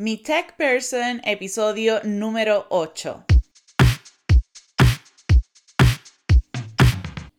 Mi 0.00 0.16
Tech 0.16 0.54
Person, 0.54 1.20
episodio 1.24 2.00
número 2.04 2.68
8. 2.70 3.24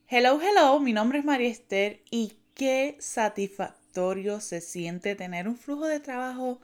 Hello, 0.10 0.42
hello, 0.42 0.82
mi 0.82 0.92
nombre 0.92 1.20
es 1.20 1.24
María 1.24 1.48
Esther 1.48 2.04
y 2.12 2.34
qué 2.56 2.98
satisfactorio 3.00 4.42
se 4.42 4.60
siente 4.60 5.16
tener 5.16 5.48
un 5.48 5.56
flujo 5.56 5.88
de 5.88 6.02
trabajo 6.02 6.60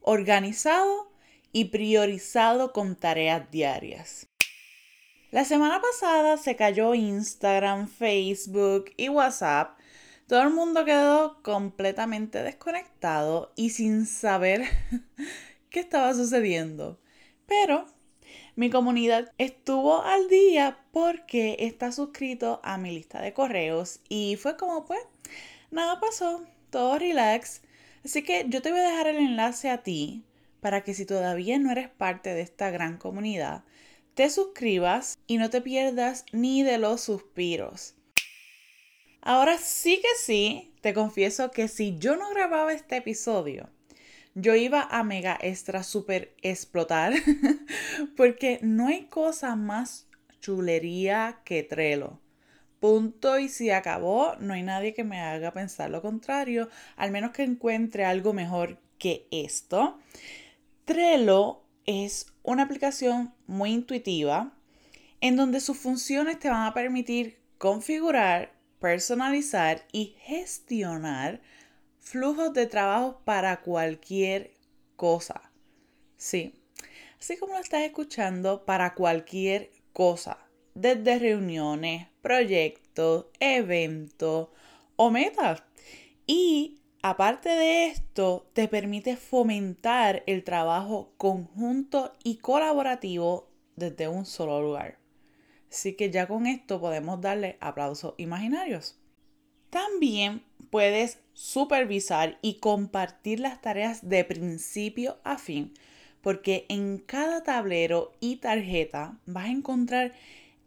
organizado 0.00 1.12
y 1.52 1.66
priorizado 1.66 2.72
con 2.72 2.96
tareas 2.96 3.50
diarias. 3.50 4.26
La 5.30 5.44
semana 5.44 5.78
pasada 5.78 6.38
se 6.38 6.56
cayó 6.56 6.94
Instagram, 6.94 7.86
Facebook 7.86 8.94
y 8.96 9.10
WhatsApp. 9.10 9.78
Todo 10.26 10.40
el 10.42 10.50
mundo 10.50 10.86
quedó 10.86 11.42
completamente 11.42 12.42
desconectado 12.42 13.52
y 13.56 13.70
sin 13.70 14.06
saber 14.06 14.62
qué 15.70 15.80
estaba 15.80 16.14
sucediendo. 16.14 16.98
Pero 17.46 17.84
mi 18.56 18.70
comunidad 18.70 19.30
estuvo 19.36 20.02
al 20.02 20.28
día 20.28 20.78
porque 20.92 21.56
está 21.58 21.92
suscrito 21.92 22.60
a 22.62 22.78
mi 22.78 22.90
lista 22.90 23.20
de 23.20 23.34
correos 23.34 24.00
y 24.08 24.36
fue 24.36 24.56
como 24.56 24.86
pues, 24.86 25.00
nada 25.70 26.00
pasó, 26.00 26.42
todo 26.70 26.98
relax. 26.98 27.60
Así 28.02 28.22
que 28.22 28.46
yo 28.48 28.62
te 28.62 28.70
voy 28.70 28.80
a 28.80 28.88
dejar 28.88 29.08
el 29.08 29.16
enlace 29.16 29.68
a 29.68 29.82
ti 29.82 30.24
para 30.60 30.84
que 30.84 30.94
si 30.94 31.04
todavía 31.04 31.58
no 31.58 31.70
eres 31.70 31.90
parte 31.90 32.32
de 32.32 32.40
esta 32.40 32.70
gran 32.70 32.96
comunidad, 32.96 33.62
te 34.14 34.30
suscribas 34.30 35.18
y 35.26 35.36
no 35.36 35.50
te 35.50 35.60
pierdas 35.60 36.24
ni 36.32 36.62
de 36.62 36.78
los 36.78 37.02
suspiros. 37.02 37.94
Ahora 39.26 39.56
sí 39.56 40.02
que 40.02 40.08
sí, 40.18 40.74
te 40.82 40.92
confieso 40.92 41.50
que 41.50 41.66
si 41.66 41.96
yo 41.96 42.14
no 42.14 42.28
grababa 42.28 42.74
este 42.74 42.98
episodio, 42.98 43.70
yo 44.34 44.54
iba 44.54 44.82
a 44.82 45.02
mega 45.02 45.38
extra 45.40 45.82
super 45.82 46.34
explotar 46.42 47.14
porque 48.18 48.58
no 48.60 48.88
hay 48.88 49.06
cosa 49.06 49.56
más 49.56 50.06
chulería 50.42 51.40
que 51.46 51.62
Trello. 51.62 52.20
Punto 52.80 53.38
y 53.38 53.48
si 53.48 53.70
acabó, 53.70 54.36
no 54.40 54.52
hay 54.52 54.62
nadie 54.62 54.92
que 54.92 55.04
me 55.04 55.18
haga 55.20 55.52
pensar 55.52 55.88
lo 55.88 56.02
contrario, 56.02 56.68
al 56.96 57.10
menos 57.10 57.30
que 57.30 57.44
encuentre 57.44 58.04
algo 58.04 58.34
mejor 58.34 58.78
que 58.98 59.26
esto. 59.30 59.98
Trello 60.84 61.62
es 61.86 62.26
una 62.42 62.64
aplicación 62.64 63.32
muy 63.46 63.70
intuitiva 63.70 64.52
en 65.22 65.36
donde 65.36 65.60
sus 65.60 65.78
funciones 65.78 66.38
te 66.38 66.50
van 66.50 66.66
a 66.66 66.74
permitir 66.74 67.38
configurar, 67.56 68.52
personalizar 68.84 69.86
y 69.92 70.14
gestionar 70.18 71.40
flujos 72.00 72.52
de 72.52 72.66
trabajo 72.66 73.22
para 73.24 73.62
cualquier 73.62 74.52
cosa. 74.94 75.40
Sí, 76.18 76.52
así 77.18 77.38
como 77.38 77.54
lo 77.54 77.60
estás 77.60 77.80
escuchando, 77.80 78.66
para 78.66 78.92
cualquier 78.92 79.70
cosa, 79.94 80.36
desde 80.74 81.18
reuniones, 81.18 82.08
proyectos, 82.20 83.24
eventos 83.40 84.50
o 84.96 85.10
metas. 85.10 85.62
Y 86.26 86.82
Aparte 87.06 87.50
de 87.50 87.88
esto, 87.88 88.46
te 88.54 88.66
permite 88.66 89.18
fomentar 89.18 90.22
el 90.26 90.42
trabajo 90.42 91.12
conjunto 91.18 92.14
y 92.24 92.38
colaborativo 92.38 93.50
desde 93.76 94.08
un 94.08 94.24
solo 94.24 94.62
lugar. 94.62 95.03
Así 95.74 95.94
que 95.94 96.08
ya 96.08 96.28
con 96.28 96.46
esto 96.46 96.80
podemos 96.80 97.20
darle 97.20 97.56
aplausos 97.58 98.14
imaginarios. 98.16 98.96
También 99.70 100.44
puedes 100.70 101.18
supervisar 101.32 102.38
y 102.42 102.60
compartir 102.60 103.40
las 103.40 103.60
tareas 103.60 104.08
de 104.08 104.24
principio 104.24 105.18
a 105.24 105.36
fin, 105.36 105.74
porque 106.20 106.64
en 106.68 106.98
cada 106.98 107.42
tablero 107.42 108.12
y 108.20 108.36
tarjeta 108.36 109.18
vas 109.26 109.46
a 109.46 109.50
encontrar 109.50 110.12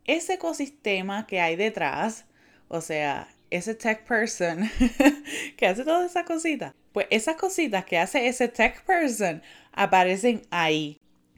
ese 0.03 0.33
ecosistema 0.33 1.25
que 1.25 1.39
hay 1.39 1.55
detrás, 1.55 2.25
o 2.67 2.81
sea, 2.81 3.29
ese 3.49 3.75
tech 3.75 4.03
person 4.05 4.69
que 5.55 5.67
hace 5.67 5.85
todas 5.85 6.11
esas 6.11 6.25
cositas, 6.25 6.73
pues 6.91 7.07
esas 7.11 7.37
cositas 7.37 7.85
que 7.85 7.97
hace 7.97 8.27
ese 8.27 8.49
tech 8.49 8.83
person 8.83 9.41
aparecen 9.71 10.41
ahí. 10.51 10.96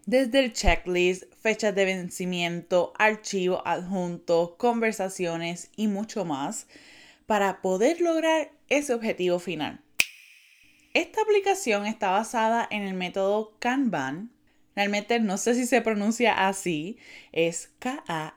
Desde 0.10 0.40
el 0.40 0.54
checklist, 0.54 1.26
fechas 1.40 1.76
de 1.76 1.86
vencimiento, 1.86 2.94
archivos 2.98 3.62
adjuntos, 3.64 4.56
conversaciones 4.58 5.70
y 5.76 5.86
mucho 5.86 6.26
más 6.26 6.66
para 7.28 7.62
poder 7.62 8.02
lograr 8.02 8.50
ese 8.70 8.96
objetivo 8.96 9.38
final. 9.38 9.82
Esta 10.96 11.22
aplicación 11.22 11.86
está 11.86 12.10
basada 12.10 12.68
en 12.72 12.82
el 12.82 12.96
método 12.96 13.54
Kanban. 13.60 14.32
Realmente 14.76 15.20
no 15.20 15.38
sé 15.38 15.54
si 15.54 15.68
se 15.68 15.82
pronuncia 15.82 16.48
así, 16.48 16.98
es 17.32 17.70
K-A-N-B-A-N. 17.78 18.34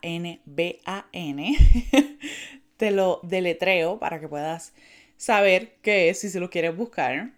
te 2.77 2.91
lo 2.91 3.21
deletreo 3.23 3.99
para 3.99 4.21
que 4.21 4.29
puedas 4.29 4.75
saber 5.17 5.77
qué 5.81 6.11
es 6.11 6.21
si 6.21 6.29
se 6.29 6.39
lo 6.39 6.51
quieres 6.51 6.77
buscar. 6.77 7.33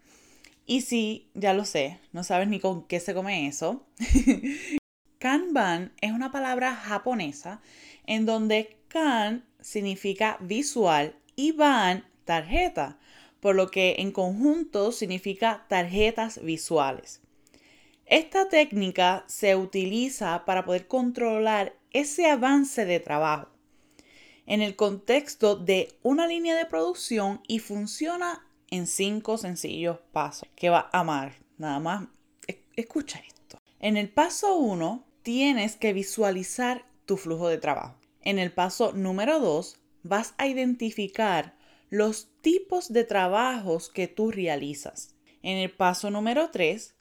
Y 0.67 0.81
si 0.81 1.29
ya 1.35 1.53
lo 1.53 1.65
sé, 1.65 2.01
no 2.13 2.25
sabes 2.25 2.49
ni 2.49 2.61
con 2.61 2.87
qué 2.87 3.01
se 3.01 3.15
come 3.15 3.47
eso. 3.47 3.87
Kanban 5.19 5.93
es 6.01 6.13
una 6.13 6.33
palabra 6.33 6.75
japonesa 6.75 7.61
en 8.07 8.27
donde 8.27 8.79
kan 8.89 9.45
significa 9.61 10.37
visual 10.41 11.17
y 11.37 11.53
ban 11.53 12.05
tarjeta, 12.25 12.99
por 13.41 13.55
lo 13.55 13.71
que 13.71 13.97
en 13.99 14.13
conjunto 14.13 14.93
significa 14.93 15.67
tarjetas 15.69 16.43
visuales. 16.43 17.21
Esta 18.07 18.49
técnica 18.49 19.25
se 19.27 19.57
utiliza 19.57 20.45
para 20.45 20.65
poder 20.65 20.87
controlar 20.87 21.75
ese 21.91 22.27
avance 22.27 22.85
de 22.85 23.01
trabajo 23.01 23.49
en 24.47 24.61
el 24.61 24.77
contexto 24.77 25.57
de 25.57 25.97
una 26.03 26.27
línea 26.27 26.55
de 26.55 26.67
producción 26.67 27.41
y 27.49 27.61
funciona 27.61 28.47
en 28.75 28.87
cinco 28.87 29.39
sencillos 29.39 29.99
pasos 30.12 30.49
que 30.57 30.71
va 30.71 30.89
a 30.93 31.01
amar. 31.01 31.35
Nada 31.59 31.79
más, 31.81 32.09
escucha 32.77 33.21
esto. 33.27 33.61
En 33.81 33.97
el 33.97 34.09
paso 34.09 34.57
uno, 34.57 35.05
tienes 35.23 35.77
que 35.77 35.93
visualizar 35.93 36.84
tu 37.07 37.17
flujo 37.17 37.49
de 37.49 37.59
trabajo. 37.59 37.97
En 38.23 38.39
el 38.39 38.53
paso 38.53 38.93
número 38.93 39.41
dos, 39.41 39.79
vas 40.03 40.34
a 40.39 40.47
identificar 40.47 41.57
los 41.91 42.29
tipos 42.41 42.93
de 42.93 43.05
trabajos 43.05 43.91
que 43.91 44.09
tú 44.09 44.31
realizas. 44.31 45.15
En 45.43 45.59
el 45.59 45.71
paso 45.71 46.11
número 46.11 46.51
tres, 46.51 46.95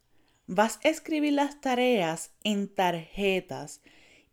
vas 0.47 0.79
a 0.83 0.89
escribir 0.89 1.33
las 1.33 1.61
tareas 1.61 2.31
en 2.43 2.67
tarjetas 2.73 3.81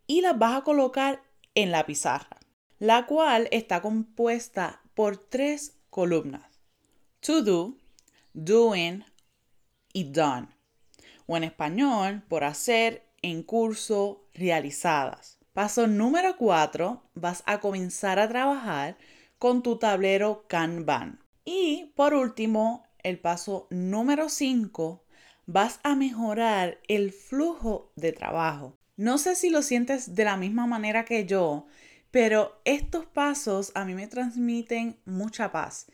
y 0.06 0.20
las 0.20 0.38
vas 0.38 0.56
a 0.56 0.64
colocar 0.64 1.22
en 1.54 1.70
la 1.70 1.86
pizarra 1.86 2.40
la 2.80 3.04
cual 3.04 3.46
está 3.52 3.82
compuesta 3.82 4.80
por 4.94 5.18
tres 5.18 5.78
columnas. 5.90 6.49
To 7.20 7.42
do, 7.42 7.76
doing 8.32 9.04
y 9.92 10.04
done. 10.04 10.48
O 11.26 11.36
en 11.36 11.44
español, 11.44 12.22
por 12.28 12.44
hacer, 12.44 13.06
en 13.20 13.42
curso, 13.42 14.26
realizadas. 14.32 15.38
Paso 15.52 15.86
número 15.86 16.38
4, 16.38 17.02
vas 17.14 17.42
a 17.44 17.60
comenzar 17.60 18.18
a 18.18 18.28
trabajar 18.28 18.96
con 19.38 19.62
tu 19.62 19.76
tablero 19.76 20.46
Kanban. 20.48 21.20
Y 21.44 21.92
por 21.94 22.14
último, 22.14 22.84
el 23.02 23.18
paso 23.18 23.66
número 23.68 24.30
5, 24.30 25.04
vas 25.44 25.80
a 25.82 25.96
mejorar 25.96 26.78
el 26.88 27.12
flujo 27.12 27.92
de 27.96 28.12
trabajo. 28.12 28.78
No 28.96 29.18
sé 29.18 29.34
si 29.34 29.50
lo 29.50 29.60
sientes 29.60 30.14
de 30.14 30.24
la 30.24 30.38
misma 30.38 30.66
manera 30.66 31.04
que 31.04 31.26
yo, 31.26 31.66
pero 32.10 32.60
estos 32.64 33.04
pasos 33.04 33.72
a 33.74 33.84
mí 33.84 33.94
me 33.94 34.06
transmiten 34.06 34.98
mucha 35.04 35.52
paz. 35.52 35.86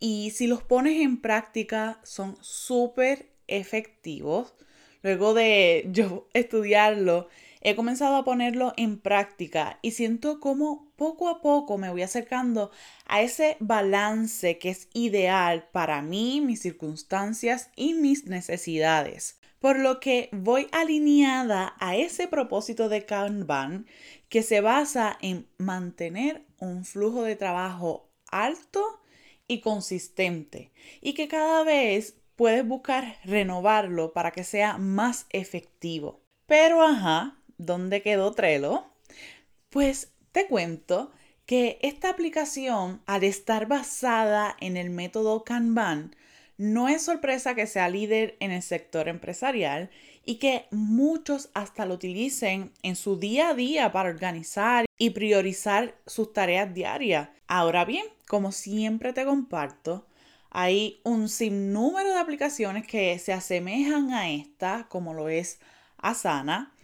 Y 0.00 0.30
si 0.30 0.46
los 0.46 0.62
pones 0.62 1.00
en 1.00 1.20
práctica, 1.20 2.00
son 2.04 2.36
súper 2.40 3.30
efectivos. 3.46 4.54
Luego 5.02 5.34
de 5.34 5.88
yo 5.92 6.28
estudiarlo, 6.34 7.28
he 7.60 7.74
comenzado 7.74 8.16
a 8.16 8.24
ponerlo 8.24 8.72
en 8.76 9.00
práctica 9.00 9.78
y 9.82 9.90
siento 9.92 10.40
como 10.40 10.92
poco 10.96 11.28
a 11.28 11.40
poco 11.40 11.76
me 11.78 11.90
voy 11.90 12.02
acercando 12.02 12.70
a 13.06 13.22
ese 13.22 13.56
balance 13.60 14.58
que 14.58 14.70
es 14.70 14.88
ideal 14.92 15.68
para 15.72 16.02
mí, 16.02 16.40
mis 16.40 16.60
circunstancias 16.60 17.70
y 17.74 17.94
mis 17.94 18.26
necesidades. 18.26 19.40
Por 19.58 19.80
lo 19.80 19.98
que 19.98 20.28
voy 20.30 20.68
alineada 20.70 21.74
a 21.80 21.96
ese 21.96 22.28
propósito 22.28 22.88
de 22.88 23.04
Kanban 23.04 23.86
que 24.28 24.44
se 24.44 24.60
basa 24.60 25.18
en 25.20 25.48
mantener 25.58 26.44
un 26.60 26.84
flujo 26.84 27.24
de 27.24 27.34
trabajo 27.34 28.08
alto 28.30 29.00
y 29.48 29.60
consistente 29.60 30.70
y 31.00 31.14
que 31.14 31.26
cada 31.28 31.64
vez 31.64 32.14
puedes 32.36 32.66
buscar 32.66 33.18
renovarlo 33.24 34.12
para 34.12 34.30
que 34.30 34.44
sea 34.44 34.78
más 34.78 35.26
efectivo. 35.30 36.20
Pero 36.46 36.82
ajá, 36.82 37.38
¿dónde 37.58 38.02
quedó 38.02 38.32
Trello? 38.32 38.86
Pues 39.70 40.12
te 40.32 40.46
cuento 40.46 41.12
que 41.46 41.78
esta 41.82 42.10
aplicación, 42.10 43.02
al 43.06 43.24
estar 43.24 43.66
basada 43.66 44.56
en 44.60 44.76
el 44.76 44.90
método 44.90 45.44
Kanban, 45.44 46.14
No 46.58 46.88
es 46.88 47.02
sorpresa 47.02 47.54
que 47.54 47.66
sea 47.66 47.88
líder 47.88 48.36
en 48.40 48.50
el 48.50 48.62
sector 48.62 49.08
empresarial 49.08 49.90
y 50.28 50.34
que 50.34 50.66
muchos 50.70 51.48
hasta 51.54 51.86
lo 51.86 51.94
utilicen 51.94 52.70
en 52.82 52.96
su 52.96 53.18
día 53.18 53.48
a 53.48 53.54
día 53.54 53.92
para 53.92 54.10
organizar 54.10 54.84
y 54.98 55.08
priorizar 55.08 55.94
sus 56.04 56.34
tareas 56.34 56.74
diarias. 56.74 57.30
Ahora 57.46 57.86
bien, 57.86 58.04
como 58.26 58.52
siempre 58.52 59.14
te 59.14 59.24
comparto, 59.24 60.06
hay 60.50 61.00
un 61.02 61.30
sinnúmero 61.30 62.10
de 62.10 62.18
aplicaciones 62.18 62.86
que 62.86 63.18
se 63.18 63.32
asemejan 63.32 64.12
a 64.12 64.30
esta, 64.30 64.86
como 64.90 65.14
lo 65.14 65.30
es 65.30 65.60
Asana. 65.96 66.74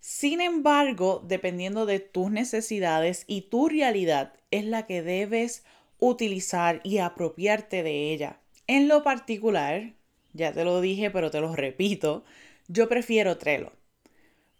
Sin 0.00 0.40
embargo, 0.40 1.22
dependiendo 1.28 1.84
de 1.84 2.00
tus 2.00 2.30
necesidades 2.30 3.24
y 3.26 3.42
tu 3.42 3.68
realidad, 3.68 4.32
es 4.50 4.64
la 4.64 4.86
que 4.86 5.02
debes 5.02 5.62
utilizar 5.98 6.80
y 6.84 6.98
apropiarte 6.98 7.82
de 7.82 8.14
ella. 8.14 8.40
En 8.66 8.88
lo 8.88 9.02
particular, 9.02 9.92
ya 10.32 10.54
te 10.54 10.64
lo 10.64 10.80
dije, 10.80 11.10
pero 11.10 11.30
te 11.30 11.42
lo 11.42 11.54
repito, 11.54 12.24
yo 12.68 12.88
prefiero 12.88 13.36
Trello. 13.36 13.72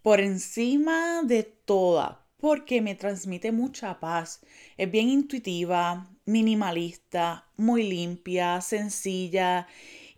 Por 0.03 0.21
encima 0.21 1.23
de 1.23 1.45
toda, 1.45 2.27
porque 2.37 2.83
me 2.83 2.95
transmite 2.95 3.53
mucha 3.53 4.01
paz. 4.01 4.41
Es 4.77 4.91
bien 4.91 5.09
intuitiva, 5.09 6.11
minimalista, 6.27 7.49
muy 7.57 7.85
limpia, 7.85 8.61
sencilla 8.61 9.67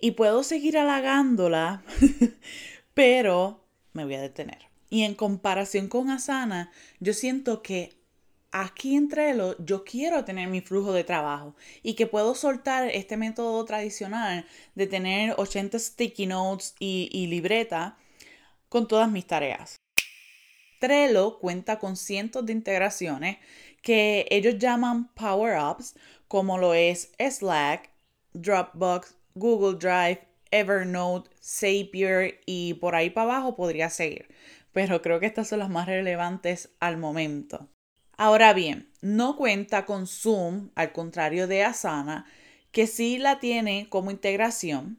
y 0.00 0.12
puedo 0.12 0.42
seguir 0.42 0.78
halagándola, 0.78 1.82
pero 2.94 3.64
me 3.92 4.04
voy 4.04 4.14
a 4.14 4.20
detener. 4.20 4.58
Y 4.88 5.02
en 5.02 5.14
comparación 5.14 5.88
con 5.88 6.10
Asana, 6.10 6.70
yo 7.00 7.12
siento 7.12 7.62
que 7.62 7.95
aquí 8.52 8.96
en 8.96 9.08
Trello 9.08 9.56
yo 9.58 9.84
quiero 9.84 10.24
tener 10.24 10.48
mi 10.48 10.60
flujo 10.60 10.92
de 10.92 11.04
trabajo 11.04 11.54
y 11.82 11.94
que 11.94 12.06
puedo 12.06 12.34
soltar 12.34 12.88
este 12.88 13.16
método 13.16 13.64
tradicional 13.64 14.46
de 14.74 14.86
tener 14.86 15.34
80 15.36 15.78
sticky 15.78 16.26
notes 16.26 16.74
y, 16.78 17.08
y 17.12 17.26
libreta 17.26 17.96
con 18.68 18.88
todas 18.88 19.10
mis 19.10 19.26
tareas. 19.26 19.76
Trello 20.80 21.38
cuenta 21.38 21.78
con 21.78 21.96
cientos 21.96 22.44
de 22.44 22.52
integraciones 22.52 23.38
que 23.82 24.26
ellos 24.30 24.58
llaman 24.58 25.08
power-ups, 25.14 25.94
como 26.28 26.58
lo 26.58 26.74
es 26.74 27.12
Slack, 27.18 27.90
Dropbox, 28.32 29.16
Google 29.34 29.78
Drive, 29.78 30.26
Evernote, 30.50 31.30
Zapier 31.42 32.40
y 32.46 32.74
por 32.74 32.94
ahí 32.94 33.10
para 33.10 33.34
abajo 33.34 33.56
podría 33.56 33.90
seguir. 33.90 34.28
Pero 34.72 35.00
creo 35.02 35.20
que 35.20 35.26
estas 35.26 35.48
son 35.48 35.60
las 35.60 35.70
más 35.70 35.86
relevantes 35.86 36.70
al 36.80 36.98
momento. 36.98 37.68
Ahora 38.16 38.54
bien, 38.54 38.88
no 39.02 39.36
cuenta 39.36 39.84
con 39.84 40.06
Zoom, 40.06 40.70
al 40.74 40.92
contrario 40.92 41.46
de 41.46 41.64
Asana, 41.64 42.26
que 42.72 42.86
sí 42.86 43.18
la 43.18 43.40
tiene 43.40 43.88
como 43.90 44.10
integración, 44.10 44.98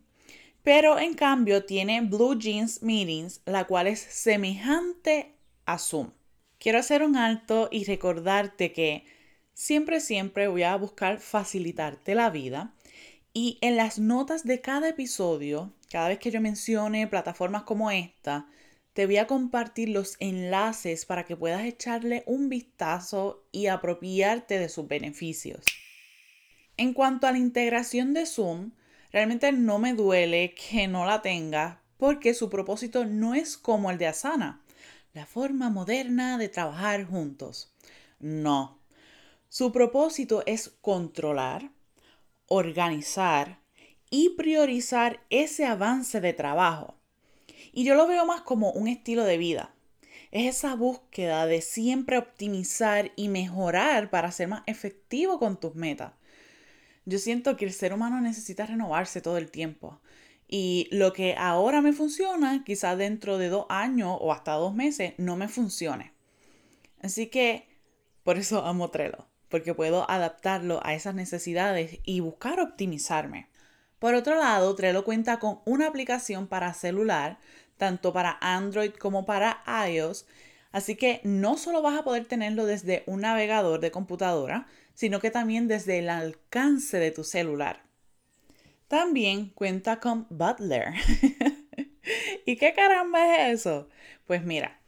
pero 0.64 1.00
en 1.00 1.16
cambio 1.16 1.66
tiene 1.66 2.02
Blue 2.02 2.38
Jeans 2.38 2.84
Meetings, 2.84 3.42
la 3.46 3.66
cual 3.66 3.88
es 3.88 4.00
semejante 4.00 5.34
a 5.66 5.80
Zoom. 5.80 6.12
Quiero 6.60 6.80
hacer 6.80 7.04
un 7.04 7.16
alto 7.16 7.70
y 7.72 7.86
recordarte 7.86 8.72
que 8.72 9.06
siempre, 9.54 10.00
siempre 10.00 10.48
voy 10.48 10.64
a 10.64 10.76
buscar 10.76 11.20
facilitarte 11.20 12.14
la 12.14 12.30
vida 12.30 12.76
y 13.34 13.58
en 13.62 13.78
las 13.78 13.98
notas 13.98 14.44
de 14.44 14.62
cada 14.62 14.90
episodio, 14.90 15.74
cada 15.90 16.10
vez 16.10 16.20
que 16.20 16.32
yo 16.32 16.42
mencione 16.42 17.08
plataformas 17.08 17.64
como 17.64 17.90
esta, 17.90 18.48
te 18.98 19.06
voy 19.06 19.18
a 19.18 19.28
compartir 19.28 19.90
los 19.90 20.16
enlaces 20.20 21.06
para 21.06 21.24
que 21.24 21.38
puedas 21.38 21.64
echarle 21.66 22.24
un 22.26 22.50
vistazo 22.50 23.46
y 23.52 23.68
apropiarte 23.68 24.58
de 24.58 24.70
sus 24.70 24.88
beneficios. 24.88 25.64
En 26.78 26.96
cuanto 26.96 27.28
a 27.28 27.32
la 27.32 27.38
integración 27.38 28.16
de 28.16 28.26
Zoom, 28.26 28.72
realmente 29.12 29.52
no 29.52 29.78
me 29.78 29.94
duele 29.94 30.56
que 30.56 30.88
no 30.88 31.06
la 31.06 31.22
tenga 31.22 31.84
porque 31.98 32.34
su 32.34 32.50
propósito 32.50 33.06
no 33.06 33.36
es 33.36 33.56
como 33.56 33.92
el 33.92 34.00
de 34.00 34.08
Asana, 34.08 34.64
la 35.14 35.28
forma 35.28 35.70
moderna 35.70 36.40
de 36.40 36.50
trabajar 36.50 37.06
juntos. 37.06 37.76
No. 38.20 38.80
Su 39.48 39.72
propósito 39.72 40.42
es 40.48 40.70
controlar, 40.82 41.70
organizar 42.48 43.60
y 44.10 44.30
priorizar 44.30 45.24
ese 45.30 45.68
avance 45.68 46.20
de 46.20 46.34
trabajo 46.34 46.97
y 47.78 47.84
yo 47.84 47.94
lo 47.94 48.08
veo 48.08 48.26
más 48.26 48.42
como 48.42 48.72
un 48.72 48.88
estilo 48.88 49.24
de 49.24 49.38
vida. 49.38 49.72
Es 50.32 50.58
esa 50.58 50.74
búsqueda 50.74 51.46
de 51.46 51.62
siempre 51.62 52.18
optimizar 52.18 53.12
y 53.16 53.30
mejorar 53.30 54.10
para 54.10 54.32
ser 54.32 54.48
más 54.48 54.64
efectivo 54.66 55.38
con 55.38 55.60
tus 55.60 55.76
metas. 55.76 56.14
Yo 57.06 57.20
siento 57.20 57.56
que 57.56 57.66
el 57.66 57.74
ser 57.74 57.94
humano 57.94 58.20
necesita 58.20 58.66
renovarse 58.66 59.22
todo 59.22 59.38
el 59.38 59.52
tiempo. 59.52 60.02
Y 60.48 60.88
lo 60.90 61.14
que 61.14 61.36
ahora 61.38 61.84
me 61.84 61.94
funciona, 61.94 62.64
quizás 62.64 62.98
dentro 62.98 63.38
de 63.38 63.50
dos 63.50 63.68
años 63.70 64.18
o 64.22 64.34
hasta 64.34 64.54
dos 64.54 64.74
meses, 64.74 65.14
no 65.20 65.36
me 65.36 65.48
funcione. 65.48 66.14
Así 67.04 67.28
que 67.28 67.68
por 68.24 68.40
eso 68.40 68.66
amo 68.66 68.90
Trello, 68.90 69.28
porque 69.50 69.76
puedo 69.76 70.10
adaptarlo 70.10 70.80
a 70.84 70.96
esas 70.96 71.14
necesidades 71.14 72.00
y 72.04 72.22
buscar 72.22 72.60
optimizarme. 72.60 73.50
Por 74.00 74.14
otro 74.14 74.36
lado, 74.36 74.76
Trello 74.76 75.04
cuenta 75.04 75.40
con 75.40 75.60
una 75.66 75.88
aplicación 75.88 76.48
para 76.48 76.74
celular 76.74 77.40
tanto 77.78 78.14
para 78.14 78.38
Android 78.42 78.92
como 78.92 79.26
para 79.26 79.64
iOS. 79.90 80.26
Así 80.72 80.96
que 80.96 81.22
no 81.24 81.58
solo 81.58 81.82
vas 81.82 81.98
a 81.98 82.04
poder 82.04 82.26
tenerlo 82.26 82.66
desde 82.66 83.04
un 83.06 83.22
navegador 83.22 83.80
de 83.80 83.92
computadora, 83.92 84.68
sino 84.94 85.20
que 85.20 85.32
también 85.32 85.68
desde 85.68 86.00
el 86.00 86.10
alcance 86.10 87.00
de 87.00 87.12
tu 87.12 87.24
celular. 87.24 87.84
También 88.88 89.50
cuenta 89.50 90.00
con 90.00 90.28
Butler. 90.30 90.94
¿Y 92.46 92.56
qué 92.56 92.74
caramba 92.74 93.48
es 93.48 93.60
eso? 93.60 93.90
Pues 94.26 94.44
mira, 94.44 94.80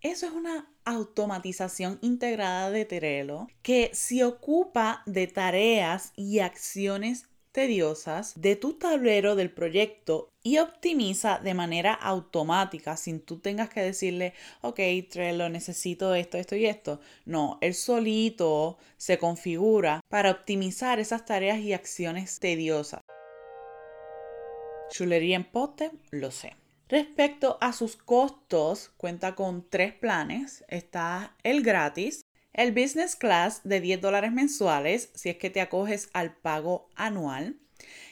eso 0.00 0.26
es 0.26 0.32
una 0.32 0.68
automatización 0.84 1.98
integrada 2.02 2.70
de 2.70 2.84
Trello 2.84 3.46
que 3.62 3.90
se 3.94 4.24
ocupa 4.24 5.02
de 5.06 5.26
tareas 5.26 6.12
y 6.16 6.40
acciones 6.40 7.26
tediosas 7.54 8.32
de 8.34 8.56
tu 8.56 8.74
tablero 8.74 9.36
del 9.36 9.48
proyecto 9.48 10.28
y 10.42 10.58
optimiza 10.58 11.38
de 11.38 11.54
manera 11.54 11.94
automática 11.94 12.96
sin 12.96 13.20
tú 13.20 13.38
tengas 13.38 13.68
que 13.70 13.80
decirle, 13.80 14.34
ok, 14.60 14.80
Trello, 15.08 15.48
necesito 15.48 16.16
esto, 16.16 16.36
esto 16.36 16.56
y 16.56 16.66
esto. 16.66 17.00
No, 17.24 17.58
él 17.60 17.74
solito 17.74 18.76
se 18.96 19.18
configura 19.18 20.00
para 20.08 20.32
optimizar 20.32 20.98
esas 20.98 21.24
tareas 21.24 21.60
y 21.60 21.72
acciones 21.72 22.40
tediosas. 22.40 23.00
Chulería 24.90 25.36
en 25.36 25.44
pote, 25.44 25.92
lo 26.10 26.32
sé. 26.32 26.56
Respecto 26.88 27.56
a 27.60 27.72
sus 27.72 27.96
costos, 27.96 28.90
cuenta 28.96 29.36
con 29.36 29.68
tres 29.70 29.94
planes. 29.94 30.64
Está 30.68 31.36
el 31.44 31.62
gratis, 31.62 32.24
el 32.54 32.70
Business 32.72 33.16
Class 33.16 33.60
de 33.64 33.80
10 33.80 34.00
dólares 34.00 34.32
mensuales 34.32 35.10
si 35.14 35.28
es 35.28 35.36
que 35.36 35.50
te 35.50 35.60
acoges 35.60 36.08
al 36.12 36.36
pago 36.36 36.88
anual. 36.94 37.56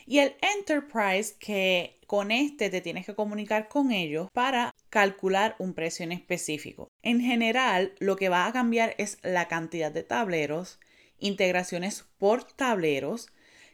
Y 0.04 0.18
el 0.18 0.34
Enterprise 0.42 1.37
que 1.38 2.00
con 2.08 2.32
este 2.32 2.68
te 2.68 2.80
tienes 2.80 3.06
que 3.06 3.14
comunicar 3.14 3.68
con 3.68 3.92
ellos 3.92 4.28
para 4.32 4.75
calcular 4.90 5.54
un 5.58 5.75
precio 5.75 6.04
en 6.04 6.12
específico. 6.12 6.88
En 7.02 7.20
general, 7.20 7.94
lo 8.00 8.16
que 8.16 8.28
va 8.28 8.46
a 8.46 8.52
cambiar 8.52 8.94
es 8.99 9.18
la 9.22 9.46
cantidad 9.49 9.92
de 9.92 10.02
tableros, 10.02 10.80
integraciones 11.18 12.04
por 12.18 12.44
tableros, 12.44 13.28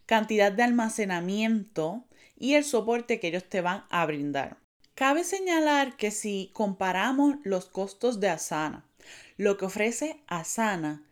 cantidad 0.07 0.53
de 0.53 0.63
almacenamiento 0.63 2.05
y 2.37 2.55
el 2.55 2.65
soporte 2.65 3.19
que 3.19 3.29
ellos 3.29 3.49
te 3.49 3.63
van 3.63 3.85
a 3.89 4.05
brindar. 4.05 4.59
Cabe 4.95 5.25
señalar 5.25 5.97
que 5.97 6.11
si 6.11 6.51
comparamos 6.53 7.37
los 7.43 7.67
costos 7.67 8.21
de 8.21 8.29
Asana 8.29 8.88
lo 9.37 9.57
que 9.57 9.67
ofrece 9.67 10.23
Asana, 10.27 11.05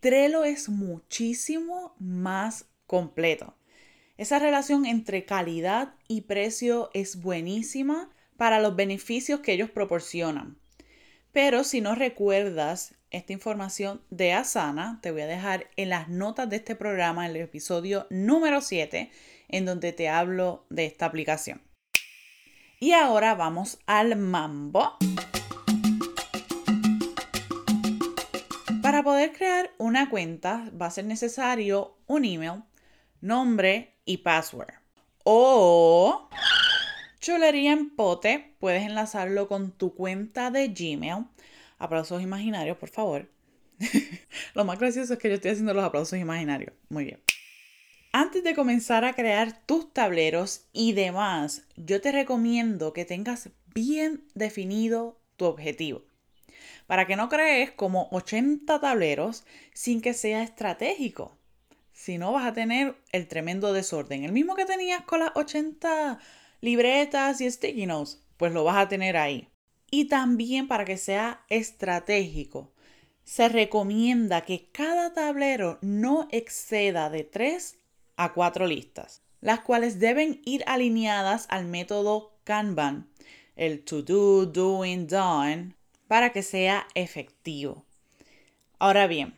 Trello 0.00 0.44
es 0.44 0.68
muchísimo 0.68 1.94
más 1.98 2.66
completo. 2.86 3.54
Esa 4.16 4.38
relación 4.38 4.86
entre 4.86 5.24
calidad 5.24 5.94
y 6.06 6.22
precio 6.22 6.90
es 6.94 7.20
buenísima 7.20 8.10
para 8.36 8.60
los 8.60 8.76
beneficios 8.76 9.40
que 9.40 9.52
ellos 9.52 9.70
proporcionan. 9.70 10.56
Pero 11.32 11.64
si 11.64 11.80
no 11.80 11.94
recuerdas 11.94 12.94
esta 13.10 13.32
información 13.32 14.02
de 14.10 14.32
Asana, 14.32 14.98
te 15.02 15.10
voy 15.10 15.22
a 15.22 15.26
dejar 15.26 15.68
en 15.76 15.88
las 15.90 16.08
notas 16.08 16.48
de 16.48 16.56
este 16.56 16.76
programa, 16.76 17.26
en 17.26 17.36
el 17.36 17.42
episodio 17.42 18.06
número 18.10 18.60
7, 18.60 19.10
en 19.48 19.64
donde 19.64 19.92
te 19.92 20.08
hablo 20.08 20.66
de 20.70 20.86
esta 20.86 21.06
aplicación. 21.06 21.62
Y 22.80 22.92
ahora 22.92 23.34
vamos 23.34 23.78
al 23.86 24.16
mambo. 24.16 24.96
Para 28.98 29.10
poder 29.10 29.32
crear 29.32 29.70
una 29.78 30.10
cuenta 30.10 30.68
va 30.70 30.86
a 30.86 30.90
ser 30.90 31.04
necesario 31.04 31.98
un 32.08 32.24
email, 32.24 32.64
nombre 33.20 33.94
y 34.04 34.16
password. 34.16 34.74
O 35.22 36.28
chulería 37.20 37.70
en 37.70 37.94
pote, 37.94 38.56
puedes 38.58 38.82
enlazarlo 38.82 39.46
con 39.46 39.70
tu 39.70 39.94
cuenta 39.94 40.50
de 40.50 40.66
Gmail. 40.66 41.26
Aplausos 41.78 42.20
imaginarios, 42.22 42.76
por 42.76 42.88
favor. 42.88 43.30
Lo 44.54 44.64
más 44.64 44.80
gracioso 44.80 45.12
es 45.12 45.18
que 45.20 45.28
yo 45.28 45.36
estoy 45.36 45.52
haciendo 45.52 45.74
los 45.74 45.84
aplausos 45.84 46.18
imaginarios. 46.18 46.72
Muy 46.88 47.04
bien. 47.04 47.22
Antes 48.10 48.42
de 48.42 48.56
comenzar 48.56 49.04
a 49.04 49.12
crear 49.12 49.64
tus 49.64 49.92
tableros 49.92 50.66
y 50.72 50.92
demás, 50.92 51.62
yo 51.76 52.00
te 52.00 52.10
recomiendo 52.10 52.92
que 52.92 53.04
tengas 53.04 53.50
bien 53.72 54.24
definido 54.34 55.20
tu 55.36 55.44
objetivo. 55.44 56.07
Para 56.88 57.06
que 57.06 57.16
no 57.16 57.28
crees 57.28 57.70
como 57.70 58.08
80 58.10 58.80
tableros 58.80 59.44
sin 59.74 60.00
que 60.00 60.14
sea 60.14 60.42
estratégico. 60.42 61.36
Si 61.92 62.16
no, 62.16 62.32
vas 62.32 62.46
a 62.46 62.54
tener 62.54 62.96
el 63.12 63.28
tremendo 63.28 63.74
desorden. 63.74 64.24
El 64.24 64.32
mismo 64.32 64.56
que 64.56 64.64
tenías 64.64 65.02
con 65.02 65.20
las 65.20 65.32
80 65.36 66.18
libretas 66.62 67.42
y 67.42 67.50
sticky 67.50 67.84
notes, 67.84 68.22
pues 68.38 68.52
lo 68.52 68.64
vas 68.64 68.78
a 68.78 68.88
tener 68.88 69.18
ahí. 69.18 69.48
Y 69.90 70.06
también 70.06 70.66
para 70.66 70.86
que 70.86 70.96
sea 70.96 71.44
estratégico, 71.50 72.72
se 73.22 73.50
recomienda 73.50 74.46
que 74.46 74.70
cada 74.72 75.12
tablero 75.12 75.78
no 75.82 76.26
exceda 76.30 77.10
de 77.10 77.24
3 77.24 77.78
a 78.16 78.32
cuatro 78.32 78.66
listas, 78.66 79.20
las 79.42 79.60
cuales 79.60 80.00
deben 80.00 80.40
ir 80.46 80.64
alineadas 80.66 81.44
al 81.50 81.66
método 81.66 82.32
Kanban, 82.44 83.10
el 83.56 83.84
to 83.84 84.00
do, 84.00 84.46
doing, 84.46 85.06
done, 85.06 85.74
para 86.08 86.32
que 86.32 86.42
sea 86.42 86.88
efectivo. 86.94 87.84
Ahora 88.78 89.06
bien, 89.06 89.34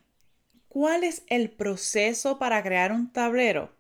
¿cuál 0.68 1.04
es 1.04 1.24
el 1.26 1.50
proceso 1.50 2.38
para 2.38 2.62
crear 2.62 2.92
un 2.92 3.12
tablero? 3.12 3.72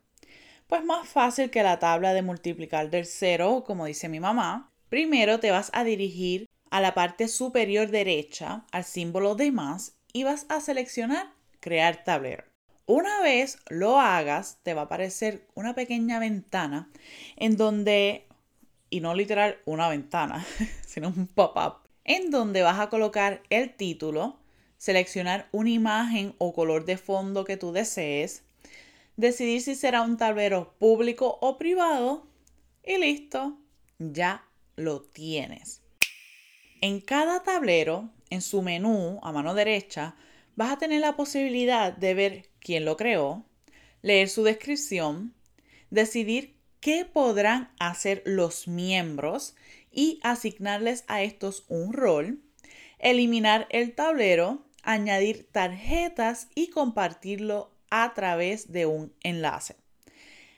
Pues 0.66 0.84
más 0.84 1.08
fácil 1.08 1.50
que 1.50 1.62
la 1.62 1.78
tabla 1.78 2.12
de 2.12 2.22
multiplicar 2.22 2.90
del 2.90 3.06
cero, 3.06 3.64
como 3.66 3.86
dice 3.86 4.08
mi 4.08 4.20
mamá. 4.20 4.70
Primero 4.88 5.40
te 5.40 5.50
vas 5.50 5.70
a 5.72 5.84
dirigir 5.84 6.48
a 6.70 6.80
la 6.80 6.94
parte 6.94 7.28
superior 7.28 7.90
derecha, 7.90 8.64
al 8.70 8.84
símbolo 8.84 9.34
de 9.34 9.50
más, 9.50 9.94
y 10.12 10.24
vas 10.24 10.46
a 10.48 10.60
seleccionar 10.60 11.32
crear 11.60 12.04
tablero. 12.04 12.44
Una 12.86 13.20
vez 13.20 13.58
lo 13.68 14.00
hagas, 14.00 14.58
te 14.62 14.74
va 14.74 14.82
a 14.82 14.84
aparecer 14.86 15.46
una 15.54 15.74
pequeña 15.74 16.18
ventana 16.18 16.90
en 17.36 17.56
donde, 17.56 18.26
y 18.88 19.00
no 19.00 19.14
literal 19.14 19.58
una 19.64 19.88
ventana, 19.88 20.44
sino 20.86 21.08
un 21.08 21.26
pop-up, 21.28 21.79
en 22.04 22.30
donde 22.30 22.62
vas 22.62 22.80
a 22.80 22.88
colocar 22.88 23.42
el 23.50 23.74
título, 23.74 24.38
seleccionar 24.78 25.48
una 25.52 25.70
imagen 25.70 26.34
o 26.38 26.52
color 26.52 26.84
de 26.84 26.96
fondo 26.96 27.44
que 27.44 27.56
tú 27.56 27.72
desees, 27.72 28.42
decidir 29.16 29.60
si 29.60 29.74
será 29.74 30.02
un 30.02 30.16
tablero 30.16 30.74
público 30.78 31.38
o 31.40 31.58
privado 31.58 32.26
y 32.84 32.96
listo, 32.98 33.58
ya 33.98 34.44
lo 34.76 35.02
tienes. 35.02 35.82
En 36.80 37.00
cada 37.00 37.42
tablero, 37.42 38.08
en 38.30 38.40
su 38.40 38.62
menú 38.62 39.20
a 39.22 39.32
mano 39.32 39.54
derecha, 39.54 40.16
vas 40.56 40.72
a 40.72 40.78
tener 40.78 41.00
la 41.00 41.16
posibilidad 41.16 41.92
de 41.92 42.14
ver 42.14 42.48
quién 42.60 42.86
lo 42.86 42.96
creó, 42.96 43.44
leer 44.00 44.28
su 44.30 44.42
descripción, 44.42 45.34
decidir 45.90 46.56
qué 46.80 47.04
podrán 47.04 47.70
hacer 47.78 48.22
los 48.24 48.66
miembros 48.66 49.54
y 49.92 50.20
asignarles 50.22 51.04
a 51.08 51.22
estos 51.22 51.64
un 51.68 51.92
rol, 51.92 52.40
eliminar 52.98 53.66
el 53.70 53.94
tablero, 53.94 54.64
añadir 54.82 55.48
tarjetas 55.50 56.48
y 56.54 56.68
compartirlo 56.68 57.70
a 57.90 58.14
través 58.14 58.72
de 58.72 58.86
un 58.86 59.12
enlace. 59.22 59.76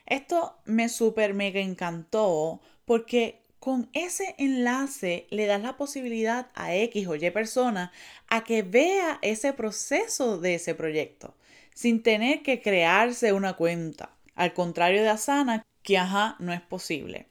Esto 0.06 0.58
me 0.64 0.88
super 0.88 1.34
mega 1.34 1.60
encantó 1.60 2.60
porque 2.84 3.40
con 3.58 3.88
ese 3.92 4.34
enlace 4.38 5.26
le 5.30 5.46
das 5.46 5.62
la 5.62 5.76
posibilidad 5.76 6.50
a 6.54 6.74
X 6.74 7.06
o 7.06 7.14
Y 7.14 7.30
persona 7.30 7.92
a 8.28 8.44
que 8.44 8.62
vea 8.62 9.18
ese 9.22 9.52
proceso 9.52 10.38
de 10.38 10.56
ese 10.56 10.74
proyecto 10.74 11.34
sin 11.74 12.02
tener 12.02 12.42
que 12.42 12.60
crearse 12.60 13.32
una 13.32 13.54
cuenta. 13.54 14.14
Al 14.34 14.52
contrario 14.52 15.02
de 15.02 15.08
Asana, 15.08 15.62
que 15.82 15.98
ajá, 15.98 16.36
no 16.38 16.52
es 16.52 16.60
posible. 16.60 17.28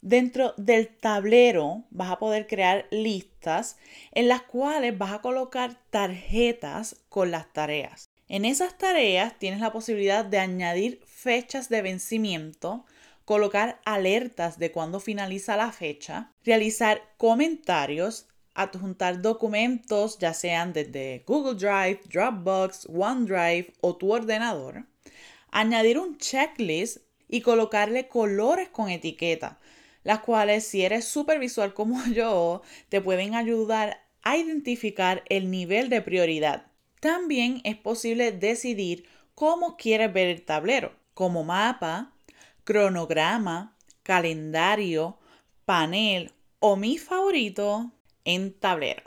Dentro 0.00 0.54
del 0.56 0.88
tablero 0.88 1.84
vas 1.90 2.10
a 2.10 2.18
poder 2.18 2.46
crear 2.46 2.86
listas 2.90 3.76
en 4.12 4.28
las 4.28 4.42
cuales 4.42 4.96
vas 4.96 5.12
a 5.12 5.20
colocar 5.20 5.78
tarjetas 5.90 6.96
con 7.08 7.30
las 7.30 7.52
tareas. 7.52 8.08
En 8.28 8.44
esas 8.44 8.76
tareas 8.76 9.38
tienes 9.38 9.60
la 9.60 9.72
posibilidad 9.72 10.24
de 10.24 10.38
añadir 10.38 11.00
fechas 11.06 11.68
de 11.68 11.82
vencimiento, 11.82 12.84
colocar 13.24 13.80
alertas 13.84 14.58
de 14.58 14.70
cuándo 14.72 15.00
finaliza 15.00 15.56
la 15.56 15.72
fecha, 15.72 16.32
realizar 16.44 17.02
comentarios, 17.16 18.28
adjuntar 18.54 19.22
documentos, 19.22 20.18
ya 20.18 20.34
sean 20.34 20.72
desde 20.72 21.22
Google 21.26 21.54
Drive, 21.54 22.00
Dropbox, 22.10 22.86
OneDrive 22.88 23.72
o 23.80 23.96
tu 23.96 24.12
ordenador, 24.12 24.86
añadir 25.50 25.98
un 25.98 26.18
checklist 26.18 26.98
y 27.28 27.40
colocarle 27.42 28.08
colores 28.08 28.68
con 28.68 28.88
etiqueta, 28.88 29.58
las 30.06 30.20
cuales 30.20 30.64
si 30.64 30.84
eres 30.84 31.04
supervisual 31.04 31.74
como 31.74 32.00
yo, 32.12 32.62
te 32.88 33.00
pueden 33.00 33.34
ayudar 33.34 34.06
a 34.22 34.36
identificar 34.36 35.24
el 35.28 35.50
nivel 35.50 35.88
de 35.88 36.00
prioridad. 36.00 36.68
También 37.00 37.60
es 37.64 37.76
posible 37.76 38.30
decidir 38.30 39.08
cómo 39.34 39.76
quieres 39.76 40.12
ver 40.12 40.28
el 40.28 40.44
tablero, 40.44 40.94
como 41.12 41.42
mapa, 41.42 42.14
cronograma, 42.62 43.76
calendario, 44.04 45.18
panel 45.64 46.30
o 46.60 46.76
mi 46.76 46.98
favorito, 46.98 47.90
en 48.24 48.52
tablero. 48.52 49.02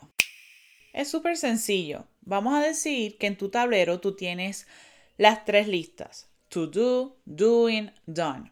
Es 0.91 1.10
súper 1.10 1.38
sencillo. 1.38 2.08
Vamos 2.24 2.56
a 2.56 2.62
decir 2.62 3.18
que 3.18 3.27
en 3.27 3.38
tu 3.38 3.48
tablero 3.48 4.01
tú 4.01 4.18
tienes 4.18 4.68
las 5.15 5.46
tres 5.46 5.70
listas. 5.70 6.29
To 6.50 6.68
do, 6.68 7.22
doing, 7.24 7.89
done. 8.06 8.51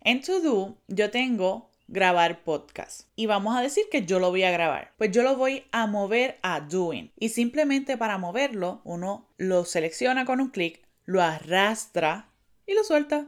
En 0.00 0.20
to 0.22 0.40
do 0.40 0.78
yo 0.86 1.10
tengo 1.10 1.68
grabar 1.88 2.44
podcast. 2.44 3.08
Y 3.16 3.26
vamos 3.26 3.56
a 3.56 3.62
decir 3.62 3.86
que 3.90 4.04
yo 4.04 4.20
lo 4.20 4.30
voy 4.30 4.44
a 4.44 4.50
grabar. 4.50 4.92
Pues 4.98 5.10
yo 5.10 5.22
lo 5.22 5.36
voy 5.36 5.64
a 5.72 5.86
mover 5.86 6.38
a 6.42 6.60
doing. 6.60 7.10
Y 7.18 7.30
simplemente 7.30 7.96
para 7.96 8.18
moverlo, 8.18 8.82
uno 8.84 9.28
lo 9.38 9.64
selecciona 9.64 10.24
con 10.24 10.40
un 10.40 10.50
clic, 10.50 10.86
lo 11.04 11.22
arrastra 11.22 12.30
y 12.66 12.74
lo 12.74 12.84
suelta. 12.84 13.26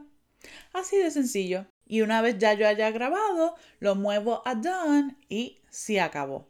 Así 0.73 0.97
de 0.97 1.11
sencillo. 1.11 1.65
Y 1.85 2.01
una 2.01 2.21
vez 2.21 2.37
ya 2.37 2.53
yo 2.53 2.67
haya 2.67 2.89
grabado, 2.91 3.55
lo 3.79 3.95
muevo 3.95 4.43
a 4.45 4.55
done 4.55 5.17
y 5.27 5.59
se 5.69 5.99
acabó. 5.99 6.47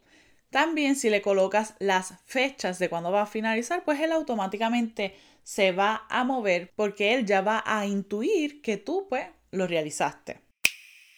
También 0.51 0.95
si 0.97 1.09
le 1.09 1.21
colocas 1.21 1.75
las 1.79 2.15
fechas 2.25 2.77
de 2.77 2.89
cuando 2.89 3.11
va 3.11 3.23
a 3.23 3.25
finalizar, 3.25 3.83
pues 3.85 3.99
él 4.01 4.11
automáticamente 4.11 5.15
se 5.43 5.71
va 5.71 6.05
a 6.09 6.23
mover 6.25 6.71
porque 6.75 7.13
él 7.15 7.25
ya 7.25 7.41
va 7.41 7.63
a 7.65 7.85
intuir 7.85 8.61
que 8.61 8.77
tú 8.77 9.07
pues 9.09 9.27
lo 9.51 9.65
realizaste. 9.65 10.41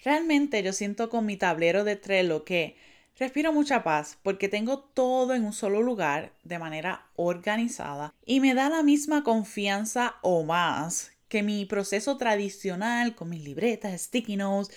Realmente 0.04 0.62
yo 0.62 0.74
siento 0.74 1.10
con 1.10 1.26
mi 1.26 1.38
tablero 1.38 1.86
de 1.86 1.96
Trello 1.96 2.44
que 2.44 2.76
respiro 3.18 3.54
mucha 3.54 3.84
paz 3.84 4.18
porque 4.22 4.50
tengo 4.50 4.80
todo 4.80 5.34
en 5.34 5.46
un 5.46 5.54
solo 5.54 5.82
lugar 5.82 6.34
de 6.44 6.60
manera 6.60 7.08
organizada 7.16 8.14
y 8.26 8.42
me 8.42 8.54
da 8.54 8.70
la 8.70 8.84
misma 8.84 9.24
confianza 9.24 10.16
o 10.22 10.44
más 10.44 11.12
que 11.30 11.42
mi 11.42 11.66
proceso 11.66 12.18
tradicional 12.18 13.16
con 13.16 13.30
mis 13.30 13.46
libretas, 13.46 14.02
sticky 14.02 14.36
notes 14.36 14.76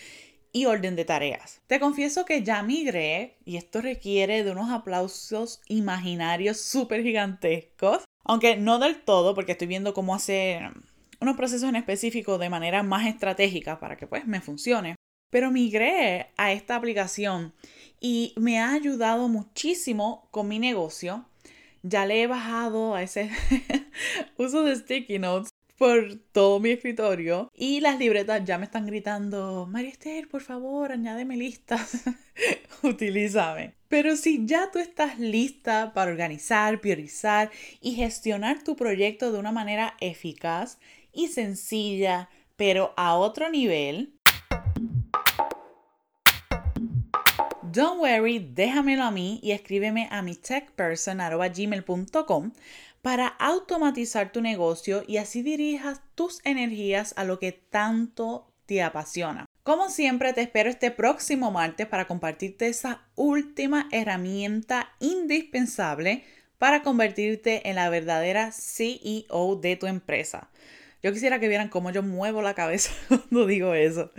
y 0.53 0.67
orden 0.67 0.95
de 0.95 1.05
tareas. 1.05 1.61
Te 1.67 1.81
confieso 1.81 2.25
que 2.25 2.45
ya 2.45 2.63
migré 2.63 3.37
y 3.45 3.57
esto 3.57 3.81
requiere 3.81 4.45
de 4.45 4.53
unos 4.53 4.71
aplausos 4.71 5.61
imaginarios 5.67 6.61
súper 6.61 7.03
gigantescos, 7.03 8.05
aunque 8.23 8.57
no 8.57 8.79
del 8.79 9.03
todo 9.03 9.35
porque 9.35 9.53
estoy 9.53 9.67
viendo 9.67 9.93
cómo 9.93 10.15
hacer 10.15 10.71
unos 11.21 11.37
procesos 11.37 11.69
en 11.69 11.77
específico 11.77 12.39
de 12.39 12.49
manera 12.49 12.85
más 12.85 13.09
estratégica 13.09 13.81
para 13.81 13.97
que 13.97 14.07
pues 14.07 14.25
me 14.25 14.41
funcione. 14.41 14.95
Pero 15.37 15.51
migré 15.51 16.29
a 16.39 16.53
esta 16.53 16.77
aplicación 16.77 17.53
y 18.01 18.33
me 18.37 18.59
ha 18.59 18.73
ayudado 18.73 19.29
muchísimo 19.29 20.29
con 20.31 20.49
mi 20.49 20.59
negocio. 20.59 21.27
Ya 21.83 22.07
le 22.07 22.23
he 22.23 22.27
bajado 22.27 22.95
a 22.95 23.03
ese 23.03 23.31
uso 24.39 24.63
de 24.63 24.75
sticky 24.77 25.19
notes 25.19 25.51
por 25.77 26.19
todo 26.33 26.59
mi 26.59 26.71
escritorio 26.71 27.51
y 27.55 27.81
las 27.81 27.99
libretas 27.99 28.47
ya 28.47 28.57
me 28.57 28.65
están 28.65 28.87
gritando, 28.87 29.67
María 29.71 29.93
por 30.31 30.41
favor, 30.41 30.91
añádeme 30.91 31.37
listas, 31.37 32.05
utilízame. 32.83 33.75
Pero 33.89 34.17
si 34.17 34.47
ya 34.47 34.71
tú 34.71 34.79
estás 34.79 35.19
lista 35.19 35.93
para 35.93 36.13
organizar, 36.13 36.81
priorizar 36.81 37.51
y 37.83 37.93
gestionar 37.93 38.65
tu 38.65 38.75
proyecto 38.75 39.33
de 39.33 39.39
una 39.39 39.53
manera 39.53 39.99
eficaz 40.01 40.79
y 41.13 41.29
sencilla, 41.29 42.31
pero 42.57 42.95
a 42.97 43.17
otro 43.17 43.51
nivel, 43.51 44.16
Don't 47.77 48.01
worry, 48.01 48.39
déjamelo 48.39 49.03
a 49.03 49.11
mí 49.11 49.39
y 49.43 49.53
escríbeme 49.53 50.09
a 50.11 50.23
mi 50.23 50.35
techperson.gmail.com 50.35 52.53
para 53.03 53.27
automatizar 53.27 54.33
tu 54.33 54.41
negocio 54.41 55.05
y 55.07 55.19
así 55.19 55.43
dirijas 55.43 56.01
tus 56.15 56.41
energías 56.47 57.13
a 57.19 57.25
lo 57.25 57.39
que 57.39 57.53
tanto 57.53 58.51
te 58.65 58.83
apasiona. 58.83 59.45
Como 59.63 59.91
siempre, 59.91 60.33
te 60.33 60.41
espero 60.41 60.71
este 60.71 60.91
próximo 60.91 61.51
martes 61.51 61.87
para 61.87 62.07
compartirte 62.07 62.67
esa 62.67 63.03
última 63.15 63.91
herramienta 63.93 64.95
indispensable 64.99 66.25
para 66.57 66.81
convertirte 66.81 67.69
en 67.69 67.75
la 67.75 67.91
verdadera 67.91 68.53
CEO 68.53 69.57
de 69.57 69.77
tu 69.77 69.87
empresa. 69.87 70.49
Yo 71.03 71.13
quisiera 71.13 71.41
que 71.41 71.49
vieran 71.49 71.69
cómo 71.69 71.91
yo 71.91 72.03
muevo 72.03 72.41
la 72.41 72.55
cabeza 72.55 72.91
cuando 73.09 73.45
digo 73.45 73.75
eso. 73.75 74.13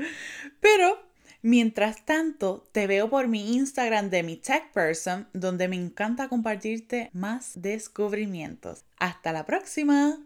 Pero 0.60 1.07
Mientras 1.42 2.06
tanto, 2.06 2.68
te 2.72 2.88
veo 2.88 3.10
por 3.10 3.28
mi 3.28 3.56
Instagram 3.56 4.10
de 4.10 4.24
mi 4.24 4.38
Tech 4.38 4.72
Person, 4.74 5.28
donde 5.34 5.68
me 5.68 5.76
encanta 5.76 6.30
compartirte 6.30 7.10
más 7.14 7.54
descubrimientos. 7.56 8.84
Hasta 8.98 9.32
la 9.32 9.46
próxima. 9.46 10.18